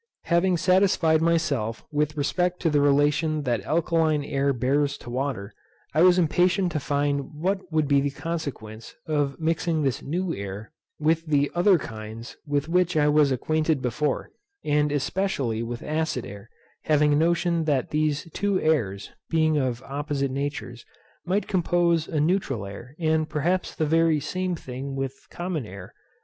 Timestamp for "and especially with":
14.65-15.83